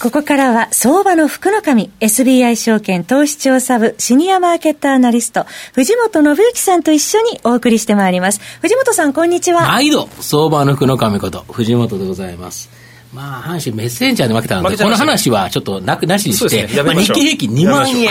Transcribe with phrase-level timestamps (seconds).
[0.00, 5.44] ここからは相場の福の神 SBI 証券投資調査部シニアマーケットアナリスト
[5.74, 8.40] 藤本信之さんと一緒にお送りしてまいります。
[8.62, 9.68] 藤本さんこんにちは。
[9.68, 12.79] 毎度相場の福の神こと藤本でございます。
[13.12, 18.04] まあ、阪神メッセンジャーで負けたので、この話はちょっとなくなしにして、ね、まあ、日経平均2万円、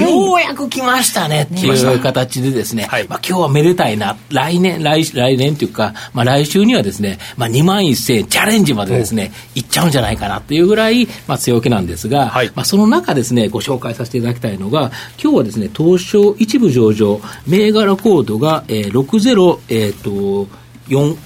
[0.00, 14.90] ようやく来ましたねっていう形でですね、はい、まあ、今日はめでたいな、来年、来来年というか、まあ、来週にはですね、まあ、2万1000円チャレンジまでですね、いっちゃうんじゃないかなっていうぐらい、まあ、強気なんですが、はい、まあ、その中ですね、ご紹介させていただきたいのが、
[15.22, 20.48] 今日はですね、東証一部上場、銘柄コードが、えー、60、えっ、ー、と、
[20.88, 21.16] 4、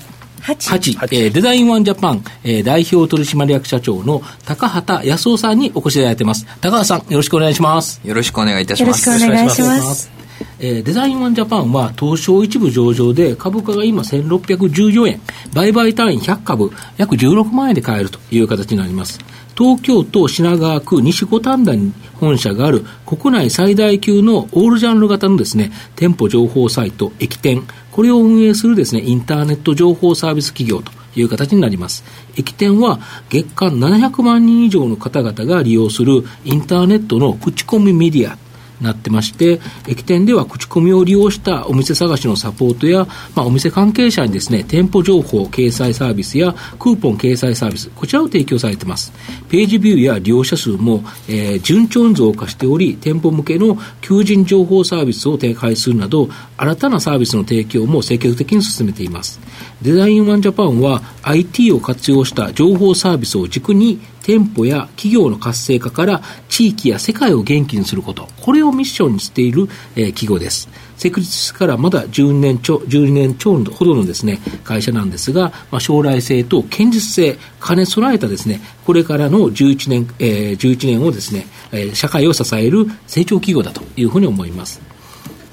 [0.43, 6.47] 8、8えー、デザインワンジャパン、えー、代表取締役社長の高畑康夫さんにお越しいただいてます。
[6.61, 8.01] 高畑さん、よろしくお願いします。
[8.05, 9.09] よろしくお願いいたします。
[9.09, 10.22] よろしくお願いします。
[10.59, 15.21] えー、デザインワンジャパンは東証一部上場で株価が今1614円、
[15.53, 19.19] 売買単位100株、約16万円で買えるという形になります。
[19.57, 22.85] 東京都品川区西五反田に本社がある。
[23.07, 32.05] 国内最大級のオールジャンル型のですね、店舗情報サイト、駅店、これを運営するですね、インターネット情報サービス企業という形になります。
[32.37, 38.39] 駅店は月間700万人以上の方々が利用するインターネットの口コミメディア。
[38.83, 49.13] なってまして、駅店では口コミを利用したお店探しのサポートや、まあ、お店関係者にですね、店舗情報掲載サービスやクーポン掲載サービス、こちらを提供されています。
[49.49, 59.41] ページビューや利用者数も、えー、順調に増加しており、店舗向けの求人情報サービスを展開するなど、新たなサービスの提供も積極的に進めています。
[59.83, 70.69] デザインワンジャパンは IT を活用した情報サービスを軸に店舗や企業の活性化から地域や世界を元気にすること、これをミッションにしている、えー、企業です。
[70.97, 84.92] 設立からまだ12年超、12年超ほどのですね、会社なんですが、まあ、将来性と堅実性、兼ね備えたですね、これからの11年、えー、11年をですね、えー、社会を支える成長企業だというふうに思います。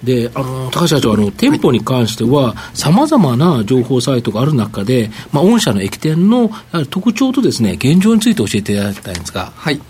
[0.04, 6.50] で、あの、高橋社長、あの、店舗に関しては、さまざまな情報サイトがある中で、まあ、御社の駅店の
[6.90, 9.52] 特徴とですね、現状について教えていただきたいんですが。
[9.56, 9.82] はい。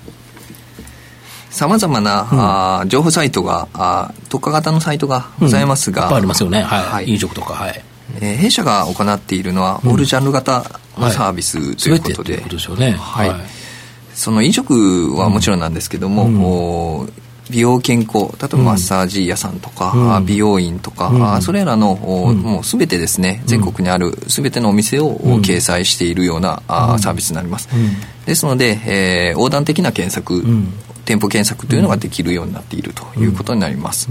[1.50, 6.62] さまざまな、うん、あ情報サイトがあ、特化型のサイトがございますが、うん、いっぱいありますよね。
[6.62, 6.84] はい。
[6.84, 7.84] はい、飲食とか、はい。
[8.22, 10.64] えー、弊社が行っているのは、オールジャンル型
[10.98, 12.92] のサービスということで、はい、ですよね。
[12.92, 13.32] はい。
[14.14, 17.14] その飲食はもちろんなんですけども、うん
[17.50, 27.70] 美容健康例えばマッサージ屋さんとか、うん、美容院とか、うん、それらの、うん、もうすべてですね全国にあるすべてのお店を、掲載しているような、あサービスになります、
[28.26, 30.44] ですので、えー、横断的な検索、
[31.06, 34.10] 店舗検索というのができるようになっているということになります、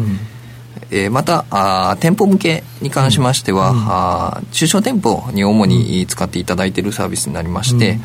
[0.91, 7.98] えー、またあ店舗向けに関しましては、うん、あ中小店舗に主に使っていただいているサービスになりまして、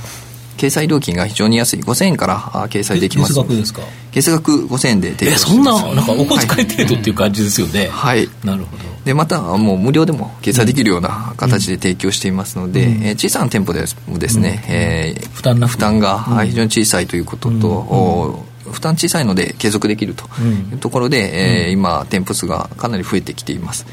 [0.58, 1.82] 掲載料金が非常に安い。
[1.82, 3.34] 5000円から掲載できます。
[3.34, 3.82] 月額ですか？
[4.12, 5.82] 月額5000円で提供してます。
[5.82, 7.88] そんななんかお小遣い程度っていう感じですよね。
[7.88, 8.84] はい、なるほど。
[9.04, 20.24] でまたもう無料でも掲載できるような形で提供していますので、うん、えー、小さな店舗でもですね、うん、えー、負担負担が非常に小さいということと、うん、負担小さいので継続できると
[20.72, 23.86] いうところで、うん、えー、今店舗数がかなり増えてきています、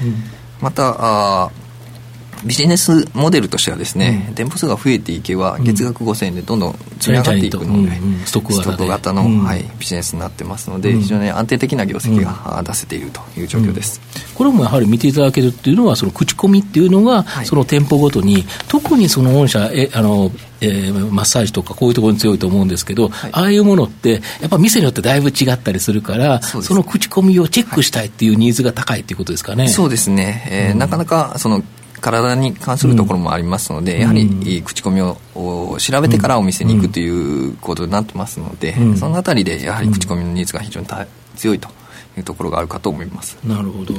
[0.60, 1.50] またあ
[2.44, 7.84] ビジネスモデルとしてはですね、うん、店舗数が増えていけば月額5000円でどんどん積み上がっていくので、うん。
[7.84, 14.00] うん、ストック型の、はい、ビジネスになってますので、非常に安定的な業績が出せているという状況です、
[14.34, 20.30] これもやはり見ていただけるっていうのはその口コミっていうのが、はい、その店舗ごとに特にその御社えあの
[20.62, 31.62] えー、マッサージとかこういうところに強いと思うんですけど、はい、ああいうものってやっぱ店によってだいぶ違ったりするからその口コミをチェックしたいっていうニーズが高いっていうことですかね、そうですね、えー、うん、なかなかその
[32.00, 35.16] 体に関するところもありますので、うん、やはり口コミを
[35.78, 40.86] 調べてからお店に行くということになってますので、うん、そのあたりでやはり口コミのニーズが非常に
[41.36, 41.68] 強いと
[42.16, 43.38] いうところがあるかと思います。
[43.44, 43.94] なるほど、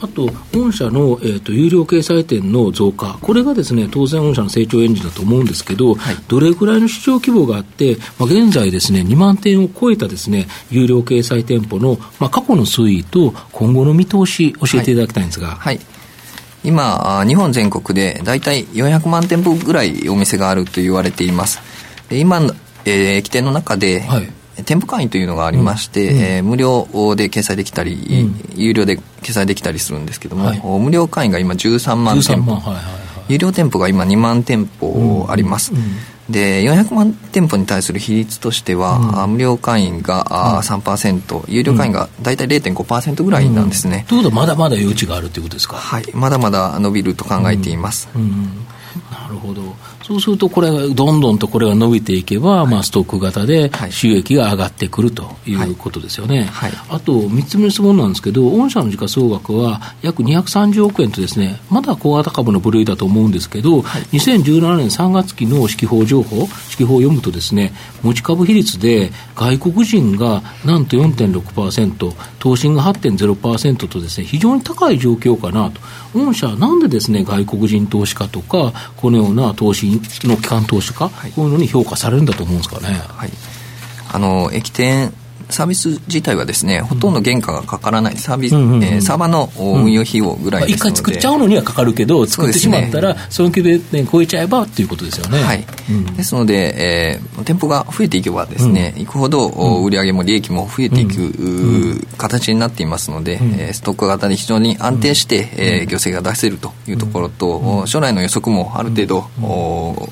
[0.00, 15.48] あと、御社の、えーと、有料掲載店の増加、これがですね当然、御社の成長エンジンだと思うんですけど、はい、どれぐらいの市場規模があって、まあ、現在ですね、2万店を超えたですね有料掲載店舗の、まあ、過去の推移と、今後の見通し、教えていただきたいんですが。
[15.48, 15.95] はい、はい
[16.66, 21.60] 今、日本全国で大体400万店舗ぐらいお店があると言われています。
[22.08, 22.40] で今、
[22.84, 24.28] えー、駅店の中で、はい、
[24.64, 32.60] 店舗会員というのがありまして、うん、えー、無料で掲載できたり、うん、有料で掲載できたりするんですけども、はい、無料会員が今13万店舗。
[33.28, 35.84] 有料店舗が今2万店舗あります、うんうん
[36.28, 45.76] で400万店舗に対する比率としては、うん、無料会員が、うん、3%有料会員が大体0.5%ぐらいなんですね、ということはまだまだ余地があるということですか？
[45.76, 46.04] はい。
[46.14, 48.08] まだまだ伸びると考えています、
[49.10, 49.76] なるほど
[50.06, 56.44] そうすると、これがどんどんとこれが伸びていけば、まあ、ストック型で収益が上がってくるということですよね。
[56.44, 56.70] はい。
[56.70, 67.72] はい、あと、3つ目の質問なんですけど、御社の時価総額は約230億円とですね、まだ小型株の部類だと思うんですけど、はい、2017年3月期の指揮法情報、指揮法を読むとですね、
[68.02, 75.80] 持ち株比率で外国人がなんと4.6%、投資が8.0%とですね、非常に高い状況かなと。
[76.14, 79.95] 御社はなんでですね、外国人投資家とか、このような投資
[80.26, 83.00] の機関投資家、はい、こういうのに評価されるんだと思うんですかね。
[83.08, 83.30] はい、
[84.12, 85.12] あの駅店
[85.48, 95.42] サービス自体はですね、ほとんど原価がかからないサービス、うんえー、サーバーの運用費用ぐらいですので、一、回作っちゃうのにはかかるけど、作ってしまったら、その規定超えちゃえばっていうことですよね。
[95.42, 95.64] はい。
[95.90, 110.08] うん、ですので、えー、店舗が増えていけばですね、うん、いくほど、売上も利益も増えていく、形になっていますので、えストック型で非常に安定して、えー、業績が出せるというところと、将来の予測もある程度、お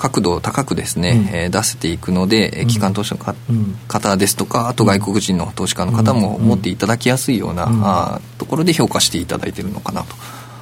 [0.00, 10.16] 角度を高くですね、うん、えー、出せていくので、機関投資のか、うん、方ですとかあと外国人の投資家の方も持っていただきやすいような、うん、あところで評価していただいているのかなと。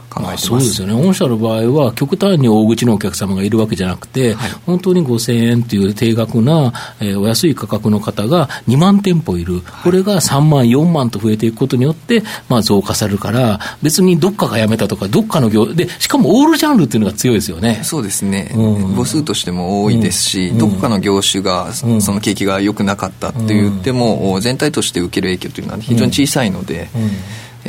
[0.08, 0.46] 考えてます。
[0.46, 17.80] そうですよね、御社の場合は、極端に大口のお客様がいるわけじゃなくて、はい、本当に5000円という低額な、えー、お安い価格の方が2万店舗いる、これが3万、4万と増えていくことによって、まあ、増加されるから、別にどっかが辞めたとか、どっかの業で、しかもオールジャンルっていうのが強いですよね。
[17.82, 26.88] そうですね、うん、母数としても多いですし、うん、どこかの業種が、その景気が良くなかったって言っても、全体として受ける影響というのは非常に小さいので。
[26.94, 27.10] うん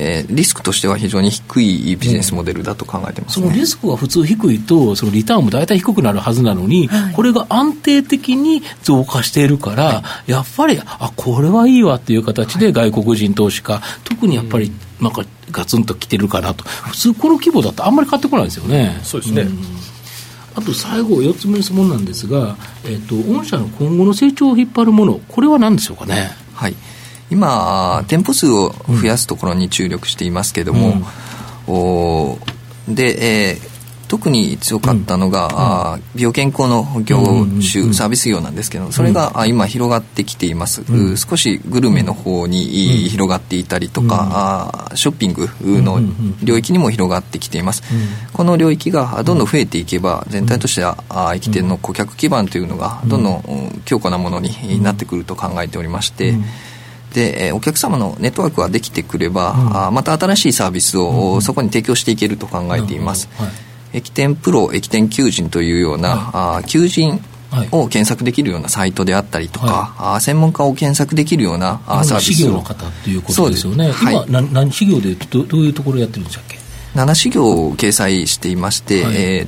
[0.01, 19.01] えー、リスクとしては非常に低いビジネスモデルだと考えてます、ね、そのリスクが普通低いと、そのリターンも大体低くなるはずなのに、はい、これが安定的に増加しているから、はい、やっぱり、あこれはいいわっていう形で外国人投資家、はい、特にやっぱり、なんかガツンときてるかなと、普通、この規模だとあんまり買ってこないですよね。
[19.03, 19.59] そうですね、うん。
[20.55, 22.55] あと最後、4つ目の質問なんですが、
[22.85, 26.31] えーと、御社の今後の成長を引っ張るもの、これは何でしょうかね？
[26.53, 26.75] はい
[27.31, 30.93] 今、店舗数を増やすところに注力していますけれども、
[31.67, 32.39] うん、お
[32.87, 33.69] で、えー、
[34.09, 37.19] 特に強かったのが、うん、美容健康の業
[37.61, 42.65] 種、サービス業なんですけどそれが今広がってきています、うん、少しグルメの方に
[43.09, 45.99] 広がっていたりとか、うん、ショッピングの
[46.43, 47.83] 領域にも広がってきています、
[48.33, 50.97] この領域がどんどん増えていけば全体としては
[51.35, 56.33] 駅店の顧客基盤というのがどんどん強固なものになってくると考えておりまして、
[57.13, 63.47] で、えー、お客様のネットワークができてくれば、うん、あまた新しいサービスを、うん、そこに提供していけると考えています、は
[63.93, 67.21] い、駅店プロ駅店求人というような、はい、あ求人
[67.71, 69.65] を検索できるようなサイトであったりとか、
[69.97, 72.33] はい、あ専門家を検索できるようなあサービスを。
[72.33, 73.91] 事業の方っていうことですよね。
[73.91, 76.59] はい、今何事業でどどういうところやってるんでしたっけ
[76.95, 79.47] 7事業を掲載していまして、はい、え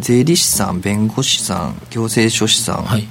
[0.00, 3.08] 税理士さん弁護士さん行政書士さん、はい、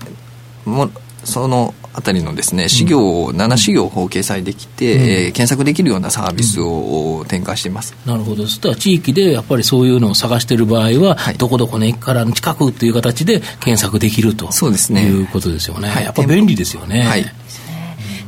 [0.66, 0.90] も
[1.24, 7.96] そのあたりのですね、事業を7事業を掲載できて、うん、えー、検索できるようなサービスを展開しています。
[8.06, 8.44] なるほど。
[8.44, 15.90] そしたら地域でやっぱりそういうのを探している場合は、はい、どこどこの駅からの近くという形で検索できるとそうですねいうことですよね。
[15.90, 17.02] はい、やっぱ便利ですよね。
[17.02, 17.26] はい。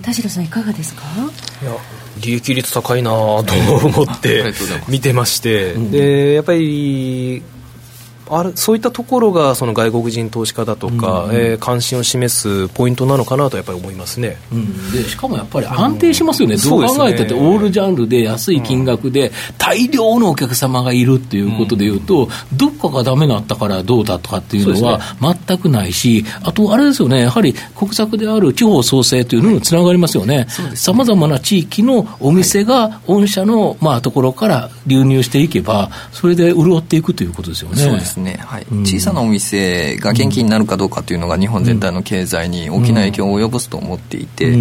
[0.01, 1.03] 田代さんいかがですか？
[1.61, 1.71] いや
[2.25, 3.43] 利益率高いなと
[3.85, 4.51] 思って
[4.87, 7.43] 見てまして、でやっぱり
[8.29, 37.77] あれそういったところがその外国人投資家だとか、うんうん、えー、関心を示すポイントなのかなとやっぱり思いますね、うん、でしかもやっぱり安定しますよね、うん、どう考えたって、オールジャンルで安い金額で大量のお客様がいるっていうことでいうと、うん、どっかがダメだったからどうだとかっていうのは全くないし、あとあれですよね、やはり国策である地方創生というのにつながりますよね、さまざまな地域のお店が御社の、まあ、ところから流入していけば、それで潤っていくということですよね。
[37.77, 44.57] そうですね、はい、小さなお店が元気になるかどうかというのが日本全体の経済に大きな影響を及ぼすと思っていて、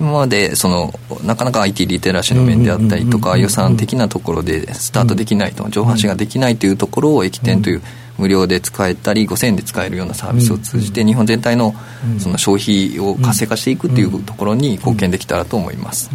[0.00, 7.82] 今までそのなかなか IT リテラシーの面であったりとか予算的なところでスタートできないと上半身ができないというところを駅店という
[8.18, 11.74] 無料で使えたり5000円で使えるようなサービスを通じて日本全体の
[12.18, 16.10] その消費を活性化していくというところに貢献できたらと思います。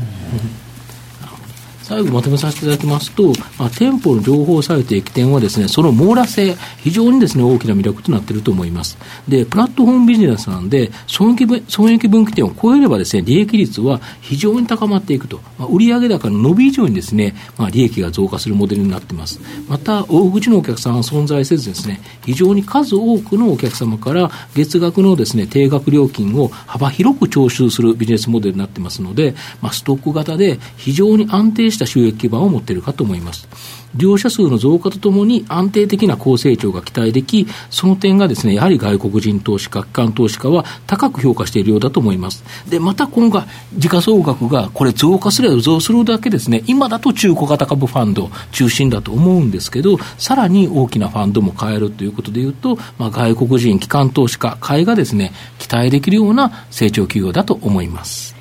[1.88, 6.54] 最後まとめさせていただきますと、まあ、店舗の情報サイト駅店はですね、その網羅性、
[6.84, 8.98] 非常にですね、大きな魅力となっていると思います。
[9.26, 15.40] で、プラットフォームビジネスなんで、損益損益分岐点を超えればですね、利益率は非常に高まっていくと。
[15.58, 19.40] まあ、売上高の伸び以上にですね、まあ、利益が増加するモデルになっています。
[19.70, 33.48] また、大口のお客さんは存在せずですね、非常に数多くのお客様から月額のですね、定額料金を幅広く徴収するビジネスモデルになってますので、まあ、ストック型で非常に安定しした収益基盤を持っているかと思います。
[33.96, 42.44] 利用者数の増加とともに安定的な高成長が期待でき、その点がですね、やはり外国人投資家、機関投資家は高く評価しているようだと思います。
[42.70, 43.44] で、また今後、
[43.76, 58.37] 時価総額がこれ増加すれば増するだけですね、今だと中古型株ファンド中心だと思うんですけど、さらに大きなファンドも買えるということでいうと、まあ、外国人、機関投資家、買いがですね、期待できるような成長企業だと思います。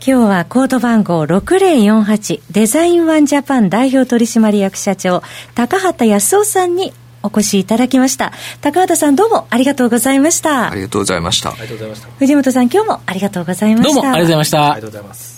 [0.00, 5.22] 今日はコード番号6048デザインワンジャパン代表取締役社長
[5.54, 8.32] 高畑康夫さんにお越しいただきました。
[8.60, 10.70] 高畑さんどうもありがとうございました。
[10.70, 11.50] ありがとうございました。
[11.50, 13.94] 藤本さん今日もありがとうございました。
[13.94, 14.64] どうもありがとうございました。
[14.64, 15.37] ありがとうございます